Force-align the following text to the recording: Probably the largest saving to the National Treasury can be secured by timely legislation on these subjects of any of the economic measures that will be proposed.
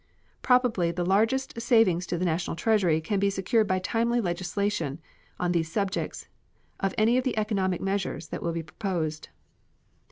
Probably 0.41 0.89
the 0.91 1.05
largest 1.05 1.61
saving 1.61 1.99
to 1.99 2.17
the 2.17 2.25
National 2.25 2.55
Treasury 2.55 3.01
can 3.01 3.19
be 3.19 3.29
secured 3.29 3.67
by 3.67 3.77
timely 3.77 4.19
legislation 4.19 4.99
on 5.39 5.51
these 5.51 5.71
subjects 5.71 6.27
of 6.79 6.95
any 6.97 7.19
of 7.19 7.23
the 7.23 7.37
economic 7.37 7.81
measures 7.81 8.29
that 8.29 8.41
will 8.41 8.51
be 8.53 8.63
proposed. 8.63 9.29